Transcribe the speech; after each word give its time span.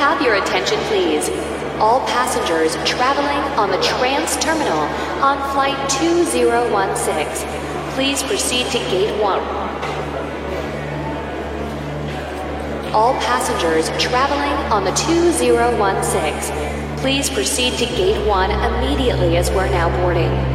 have 0.00 0.20
your 0.22 0.36
attention, 0.36 0.78
please? 0.88 1.28
All 1.78 2.00
passengers 2.06 2.74
traveling 2.88 3.38
on 3.58 3.70
the 3.70 3.76
Trans 3.82 4.34
Terminal 4.38 4.88
on 5.22 5.36
Flight 5.52 5.76
2016, 5.90 7.46
please 7.92 8.22
proceed 8.22 8.64
to 8.68 8.78
Gate 8.88 9.14
1. 9.20 9.40
All 12.94 13.12
passengers 13.20 13.90
traveling 14.02 14.56
on 14.72 14.84
the 14.84 14.92
2016, 14.92 16.96
please 16.96 17.28
proceed 17.28 17.74
to 17.74 17.84
Gate 17.84 18.26
1 18.26 18.50
immediately 18.50 19.36
as 19.36 19.50
we're 19.50 19.68
now 19.68 19.90
boarding. 20.00 20.49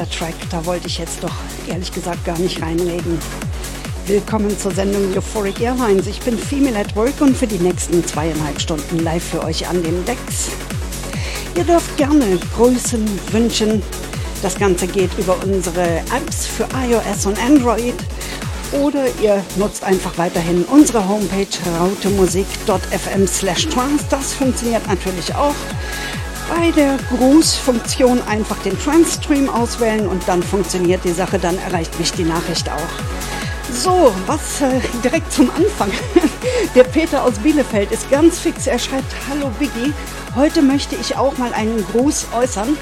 Erster 0.00 0.18
Track, 0.18 0.34
da 0.50 0.64
wollte 0.64 0.86
ich 0.86 0.98
jetzt 0.98 1.22
doch 1.22 1.34
ehrlich 1.68 1.92
gesagt 1.92 2.24
gar 2.24 2.38
nicht 2.38 2.62
reinreden. 2.62 3.18
Willkommen 4.06 4.58
zur 4.58 4.72
Sendung 4.72 5.14
Euphoric 5.14 5.60
Airlines. 5.60 6.06
Ich 6.06 6.20
bin 6.20 6.38
Female 6.38 6.78
at 6.78 6.96
Work 6.96 7.20
und 7.20 7.36
für 7.36 7.46
die 7.46 7.58
nächsten 7.58 8.04
zweieinhalb 8.06 8.60
Stunden 8.60 9.00
live 9.00 9.22
für 9.22 9.44
euch 9.44 9.68
an 9.68 9.82
den 9.82 10.04
Decks. 10.06 10.48
Ihr 11.54 11.64
dürft 11.64 11.96
gerne 11.98 12.38
Grüßen 12.56 13.06
wünschen. 13.30 13.82
Das 14.42 14.56
Ganze 14.58 14.86
geht 14.86 15.10
über 15.18 15.36
unsere 15.44 15.98
Apps 15.98 16.46
für 16.46 16.66
iOS 16.88 17.26
und 17.26 17.38
Android. 17.38 17.96
Oder 18.72 19.04
ihr 19.20 19.44
nutzt 19.56 19.84
einfach 19.84 20.16
weiterhin 20.16 20.64
unsere 20.64 21.06
Homepage 21.06 21.46
rautemusik.fm 21.78 23.26
slash 23.26 23.66
trans. 23.68 24.08
Das 24.08 24.32
funktioniert 24.32 24.86
natürlich 24.86 25.34
auch. 25.34 25.54
Bei 26.60 26.70
der 26.72 26.98
Grußfunktion 27.08 28.20
einfach 28.28 28.58
den 28.58 28.78
Trans-Stream 28.78 29.48
auswählen 29.48 30.06
und 30.06 30.28
dann 30.28 30.42
funktioniert 30.42 31.02
die 31.04 31.12
Sache, 31.12 31.38
dann 31.38 31.56
erreicht 31.56 31.98
mich 31.98 32.12
die 32.12 32.22
Nachricht 32.22 32.68
auch. 32.68 33.72
So, 33.72 34.14
was 34.26 34.60
äh, 34.60 34.78
direkt 35.02 35.32
zum 35.32 35.50
Anfang. 35.52 35.90
Der 36.74 36.84
Peter 36.84 37.24
aus 37.24 37.38
Bielefeld 37.38 37.90
ist 37.92 38.10
ganz 38.10 38.40
fix. 38.40 38.66
Er 38.66 38.78
schreibt, 38.78 39.10
hallo 39.30 39.50
Biggie, 39.58 39.94
heute 40.36 40.60
möchte 40.60 40.96
ich 40.96 41.16
auch 41.16 41.38
mal 41.38 41.54
einen 41.54 41.82
Gruß 41.92 42.26
äußern, 42.36 42.76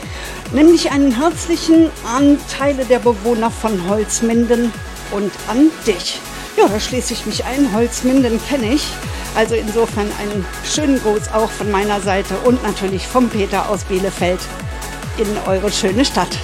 nämlich 0.52 0.90
einen 0.90 1.12
herzlichen 1.12 1.88
an 2.04 2.36
Teile 2.58 2.84
der 2.84 2.98
Bewohner 2.98 3.52
von 3.52 3.88
Holzminden 3.88 4.72
und 5.12 5.30
an 5.46 5.70
dich. 5.86 6.18
Ja, 6.56 6.66
da 6.66 6.80
schließe 6.80 7.12
ich 7.12 7.26
mich 7.26 7.44
ein. 7.44 7.72
Holzminden 7.72 8.40
kenne 8.48 8.74
ich. 8.74 8.88
Also 9.38 9.54
insofern 9.54 10.10
einen 10.20 10.44
schönen 10.64 11.00
Gruß 11.00 11.28
auch 11.32 11.48
von 11.48 11.70
meiner 11.70 12.00
Seite 12.00 12.36
und 12.38 12.60
natürlich 12.64 13.06
vom 13.06 13.28
Peter 13.28 13.70
aus 13.70 13.84
Bielefeld 13.84 14.40
in 15.16 15.28
eure 15.46 15.70
schöne 15.70 16.04
Stadt. 16.04 16.36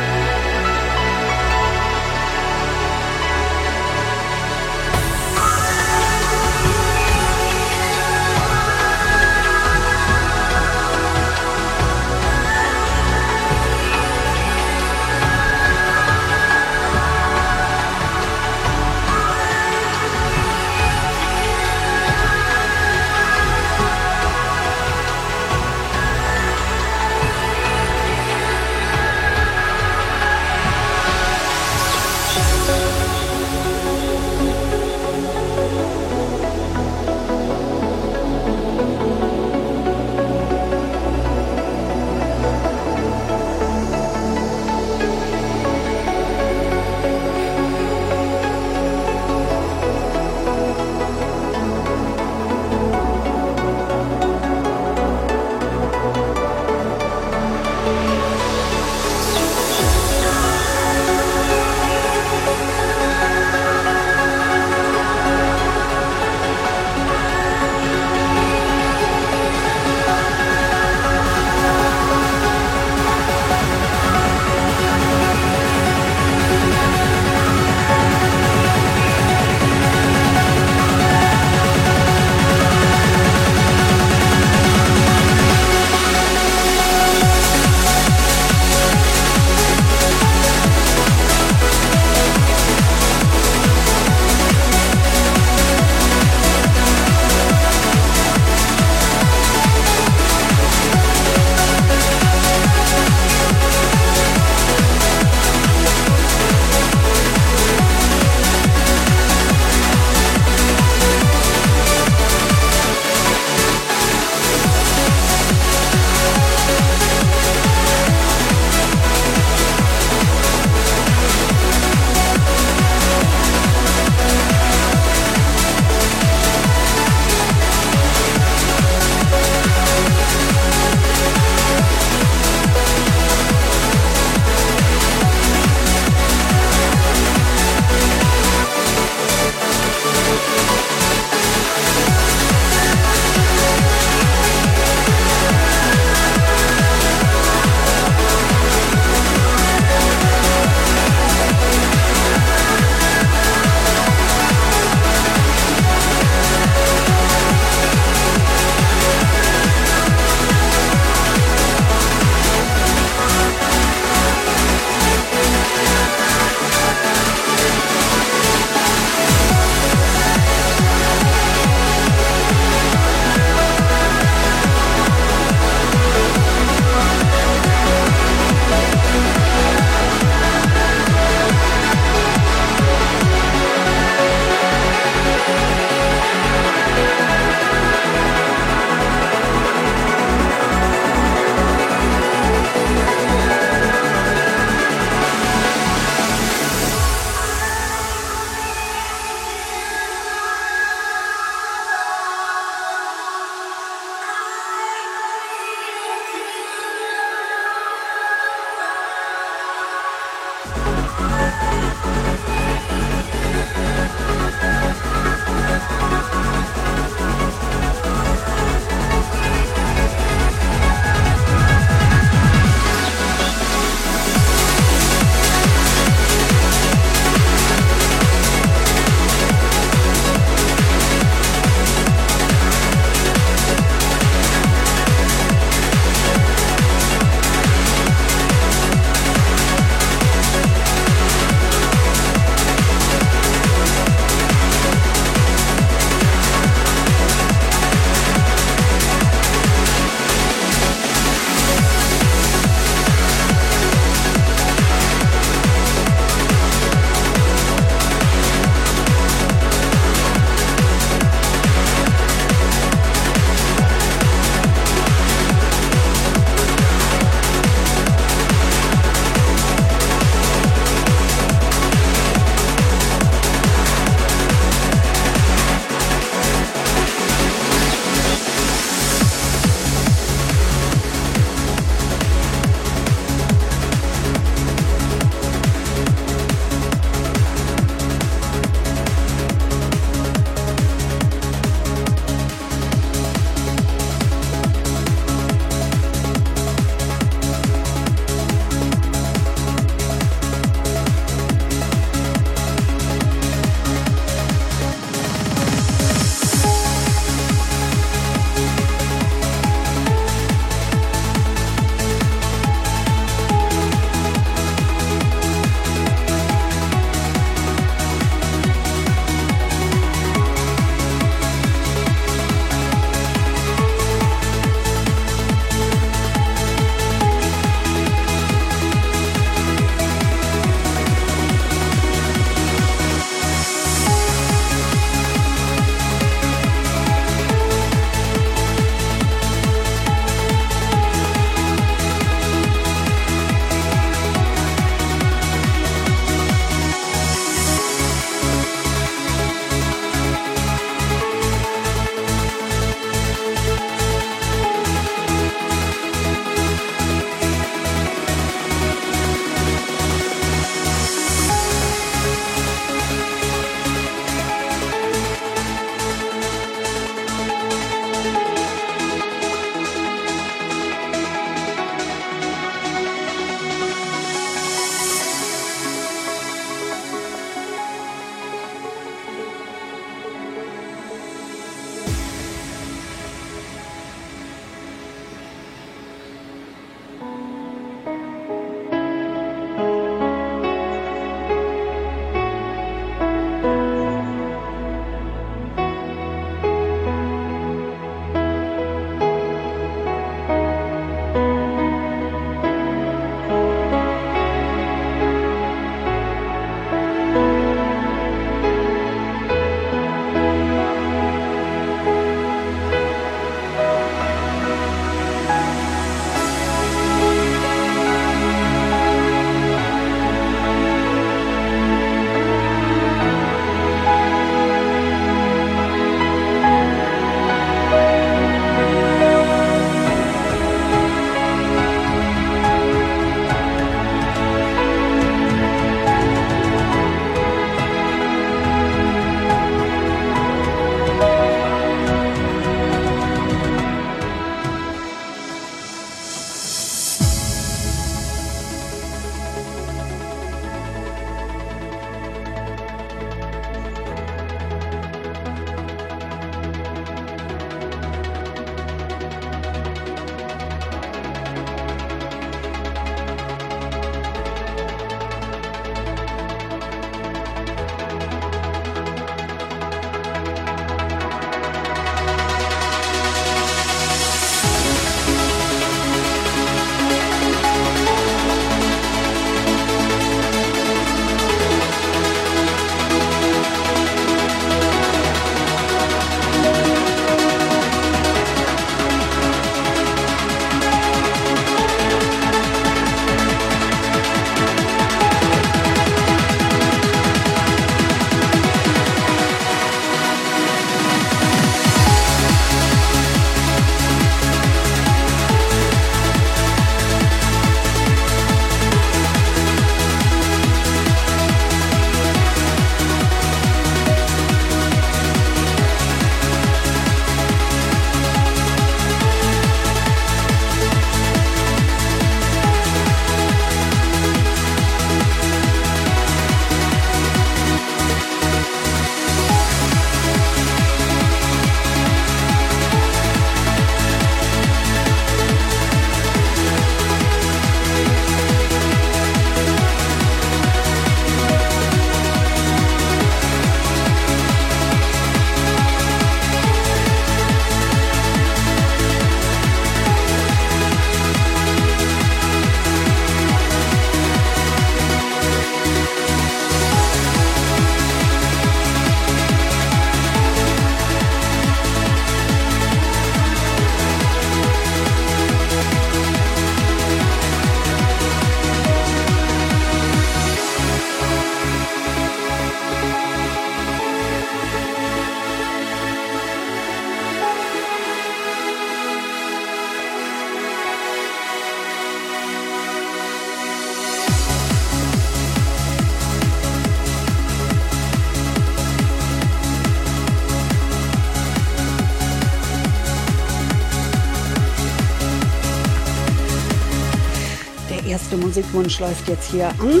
Musikwunsch 598.54 599.00
läuft 599.00 599.28
jetzt 599.28 599.50
hier 599.50 599.68
an. 599.80 600.00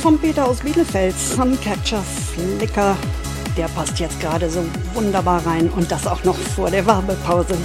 Vom 0.00 0.16
Peter 0.16 0.46
aus 0.46 0.60
Bielefeld, 0.60 1.12
Suncatcher 1.18 2.04
Flicker. 2.04 2.96
Der 3.56 3.66
passt 3.66 3.98
jetzt 3.98 4.20
gerade 4.20 4.48
so 4.48 4.64
wunderbar 4.94 5.44
rein 5.44 5.68
und 5.70 5.90
das 5.90 6.06
auch 6.06 6.22
noch 6.22 6.36
vor 6.36 6.70
der 6.70 6.86
Werbepause. 6.86 7.56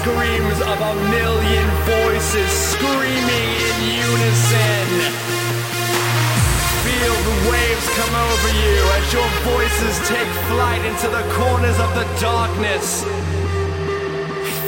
Screams 0.00 0.60
of 0.62 0.80
a 0.80 0.94
million 1.12 1.68
voices 1.84 2.50
screaming 2.72 3.48
in 3.68 3.76
unison. 4.00 4.88
Feel 6.88 7.16
the 7.28 7.36
waves 7.52 7.86
come 8.00 8.14
over 8.16 8.50
you 8.64 8.78
as 8.96 9.12
your 9.12 9.30
voices 9.44 10.08
take 10.08 10.30
flight 10.48 10.82
into 10.86 11.06
the 11.08 11.24
corners 11.36 11.78
of 11.78 11.92
the 11.92 12.06
darkness. 12.18 13.04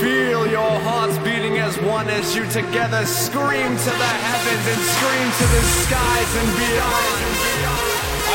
Feel 0.03 0.47
your 0.49 0.75
hearts 0.85 1.17
beating 1.25 1.57
as 1.57 1.81
one 1.81 2.11
as 2.11 2.37
you 2.37 2.45
together 2.51 3.03
scream 3.07 3.73
to 3.73 3.93
the 4.05 4.13
heavens 4.29 4.65
and 4.69 4.83
scream 4.95 5.29
to 5.41 5.47
the 5.57 5.63
skies 5.81 6.33
and 6.41 6.51
beyond. 6.61 7.22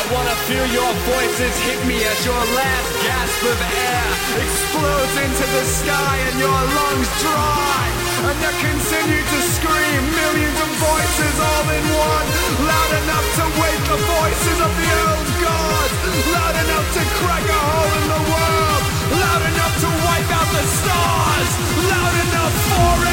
I 0.07 0.13
wanna 0.15 0.39
feel 0.47 0.63
your 0.71 0.93
voices 1.03 1.51
hit 1.67 1.83
me 1.83 1.99
as 1.99 2.19
your 2.23 2.39
last 2.55 2.91
gasp 3.03 3.43
of 3.43 3.59
air 3.59 4.07
explodes 4.39 5.15
into 5.19 5.45
the 5.51 5.65
sky 5.67 6.15
and 6.31 6.39
your 6.39 6.59
lungs 6.79 7.11
dry. 7.19 7.83
And 8.23 8.37
you 8.39 8.53
continue 8.55 9.19
to 9.19 9.39
scream, 9.51 10.01
millions 10.15 10.59
of 10.63 10.71
voices 10.79 11.35
all 11.43 11.67
in 11.75 11.85
one, 11.91 12.27
loud 12.71 12.91
enough 13.03 13.27
to 13.35 13.45
wake 13.59 13.83
the 13.83 13.99
voices 13.99 14.57
of 14.63 14.71
the 14.79 14.89
old 15.11 15.29
gods, 15.43 15.95
loud 16.31 16.55
enough 16.55 16.87
to 16.87 17.03
crack 17.19 17.43
a 17.43 17.59
hole 17.67 17.91
in 17.99 18.05
the 18.07 18.23
world, 18.31 18.83
loud 19.11 19.43
enough 19.43 19.75
to 19.75 19.89
wipe 20.07 20.31
out 20.39 20.49
the 20.55 20.65
stars, 20.71 21.51
loud 21.83 22.15
enough 22.15 22.55
for 22.63 23.07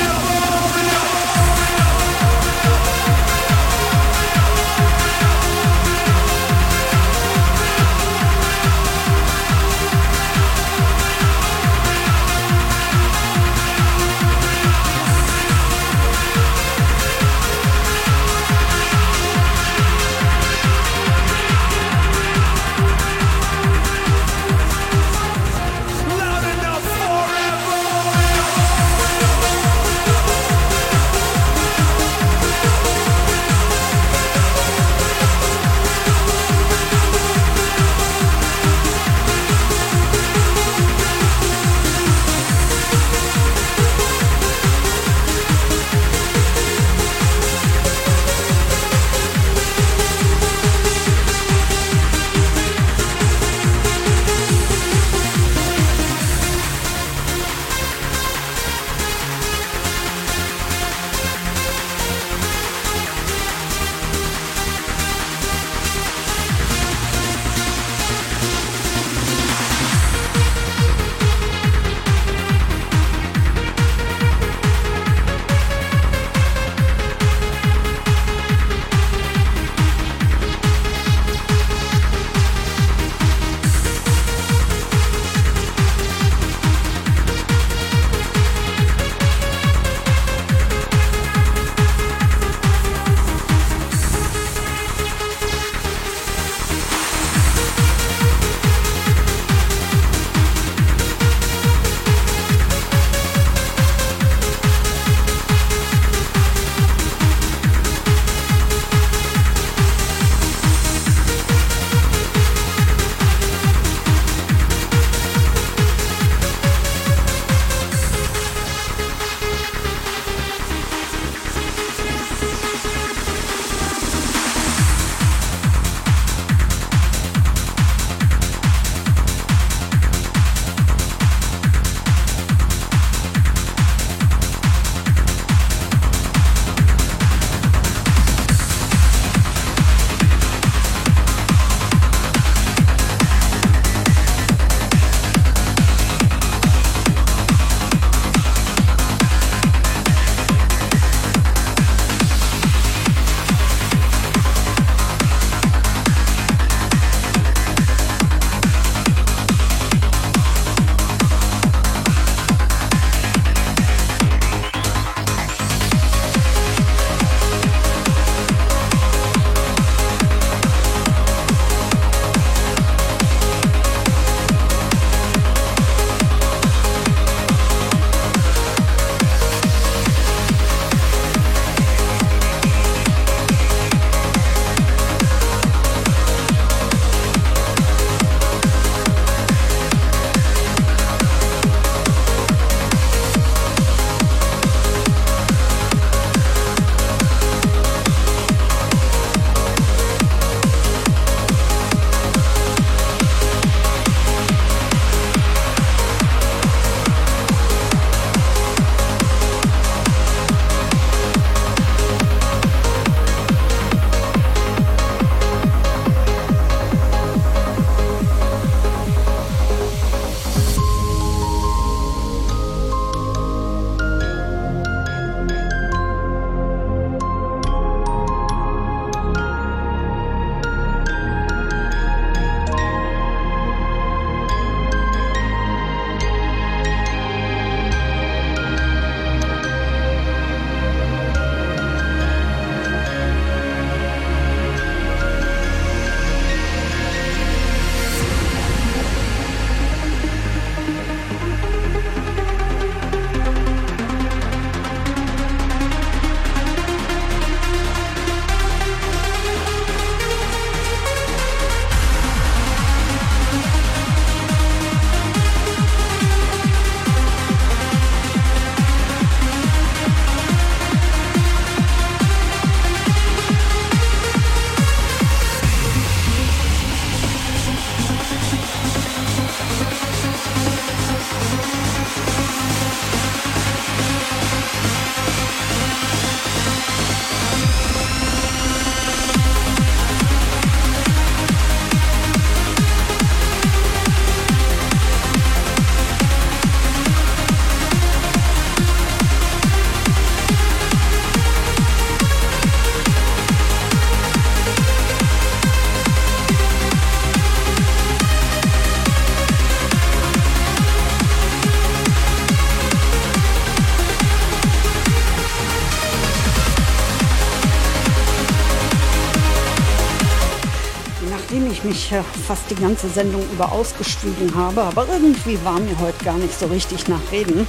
ich 321.90 322.10
ja 322.10 322.24
fast 322.46 322.70
die 322.70 322.74
ganze 322.74 323.08
Sendung 323.08 323.42
über 323.52 323.70
ausgeschwiegen 323.72 324.54
habe, 324.54 324.82
aber 324.82 325.06
irgendwie 325.12 325.58
war 325.64 325.78
mir 325.80 325.98
heute 326.00 326.24
gar 326.24 326.36
nicht 326.38 326.58
so 326.58 326.66
richtig 326.66 327.08
nach 327.08 327.20
Reden. 327.30 327.66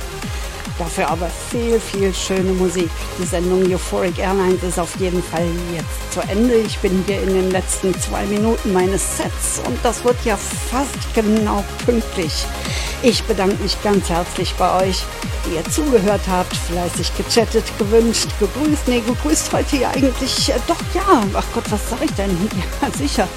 Dafür 0.77 1.09
aber 1.09 1.29
viel, 1.51 1.79
viel 1.79 2.13
schöne 2.13 2.51
Musik. 2.51 2.89
Die 3.17 3.25
Sendung 3.25 3.63
Euphoric 3.71 4.19
Airlines 4.19 4.61
ist 4.61 4.77
auf 4.77 4.93
jeden 4.99 5.23
Fall 5.23 5.47
jetzt 5.73 6.13
zu 6.13 6.19
Ende. 6.21 6.55
Ich 6.55 6.77
bin 6.79 7.01
hier 7.07 7.21
in 7.21 7.33
den 7.33 7.51
letzten 7.51 7.97
zwei 8.01 8.25
Minuten 8.25 8.73
meines 8.73 9.17
Sets 9.17 9.61
und 9.65 9.77
das 9.83 10.03
wird 10.03 10.17
ja 10.25 10.35
fast 10.35 11.13
genau 11.13 11.63
pünktlich. 11.85 12.45
Ich 13.03 13.23
bedanke 13.23 13.61
mich 13.63 13.81
ganz 13.83 14.09
herzlich 14.09 14.53
bei 14.55 14.85
euch, 14.85 15.03
ihr 15.53 15.63
zugehört 15.71 16.21
habt, 16.29 16.55
fleißig 16.55 17.11
gechattet, 17.17 17.65
gewünscht, 17.77 18.27
gegrüßt. 18.39 18.87
Nee, 18.87 19.01
gegrüßt 19.01 19.51
heute 19.53 19.77
ja 19.77 19.89
eigentlich, 19.91 20.49
äh, 20.49 20.59
doch 20.67 20.79
ja, 20.93 21.23
ach 21.33 21.45
Gott, 21.53 21.63
was 21.69 21.89
sag 21.89 22.03
ich 22.03 22.13
denn? 22.13 22.35
Ja, 22.81 22.91
sicher. 22.91 23.27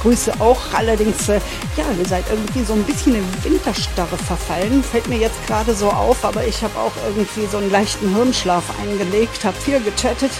Grüße 0.00 0.32
auch, 0.38 0.60
allerdings, 0.72 1.28
äh, 1.28 1.40
ja, 1.76 1.84
ihr 1.98 2.06
seid 2.06 2.24
irgendwie 2.30 2.64
so 2.64 2.72
ein 2.74 2.82
bisschen 2.84 3.14
in 3.14 3.44
Winterstarre 3.44 4.16
verfallen. 4.16 4.82
Fällt 4.82 5.08
mir 5.08 5.18
jetzt 5.18 5.44
gerade 5.46 5.74
so 5.74 5.90
auf, 5.90 6.24
aber 6.24 6.46
ich 6.46 6.62
habe 6.62 6.78
auch 6.78 6.92
irgendwie 7.06 7.46
so 7.50 7.58
einen 7.58 7.70
leichten 7.70 8.14
Hirnschlaf 8.14 8.64
eingelegt, 8.80 9.44
habe 9.44 9.56
viel 9.60 9.80
gechattet 9.80 10.32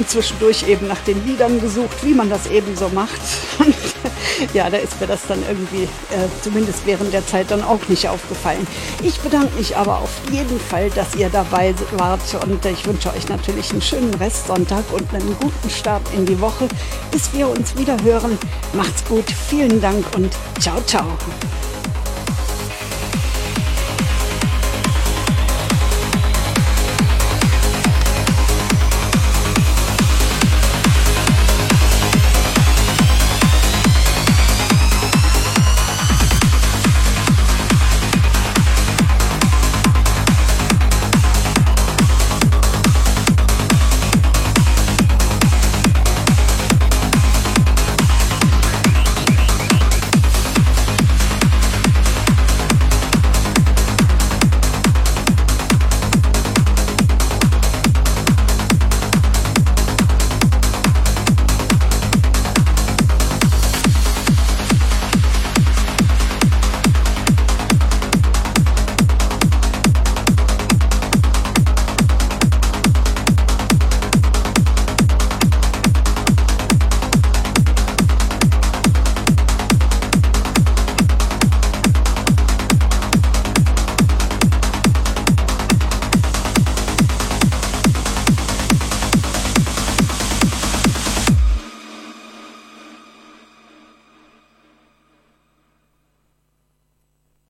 und 0.00 0.08
zwischendurch 0.08 0.66
eben 0.66 0.88
nach 0.88 1.00
den 1.00 1.22
Liedern 1.26 1.60
gesucht, 1.60 2.02
wie 2.04 2.14
man 2.14 2.30
das 2.30 2.46
eben 2.46 2.74
so 2.74 2.88
macht. 2.88 3.20
Und 3.58 3.74
ja, 4.54 4.70
da 4.70 4.78
ist 4.78 4.98
mir 4.98 5.06
das 5.06 5.26
dann 5.28 5.42
irgendwie 5.46 5.82
äh, 5.82 6.26
zumindest 6.40 6.86
während 6.86 7.12
der 7.12 7.26
Zeit 7.26 7.50
dann 7.50 7.62
auch 7.62 7.86
nicht 7.88 8.08
aufgefallen. 8.08 8.66
Ich 9.02 9.20
bedanke 9.20 9.54
mich 9.58 9.76
aber 9.76 9.98
auf 9.98 10.10
jeden 10.30 10.58
Fall, 10.58 10.88
dass 10.90 11.14
ihr 11.16 11.28
dabei 11.28 11.74
wart 11.98 12.22
und 12.46 12.64
ich 12.64 12.86
wünsche 12.86 13.12
euch 13.12 13.28
natürlich 13.28 13.72
einen 13.72 13.82
schönen 13.82 14.14
Restsonntag 14.14 14.84
und 14.90 15.12
einen 15.12 15.36
guten 15.38 15.68
Start 15.68 16.02
in 16.14 16.24
die 16.24 16.40
Woche, 16.40 16.66
bis 17.10 17.34
wir 17.34 17.48
uns 17.48 17.76
wieder 17.76 17.96
hören. 18.02 18.38
Macht's 18.72 19.04
gut, 19.04 19.26
vielen 19.50 19.82
Dank 19.82 20.06
und 20.16 20.32
ciao, 20.58 20.80
ciao. 20.86 21.04